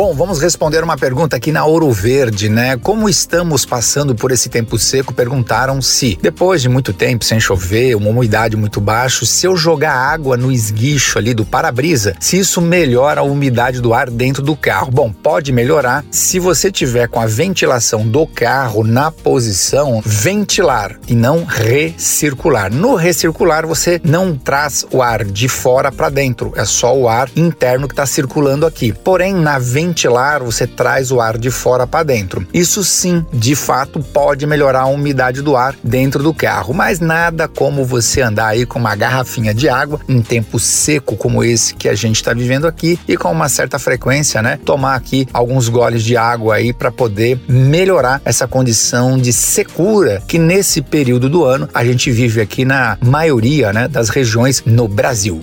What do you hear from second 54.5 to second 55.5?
no Brasil.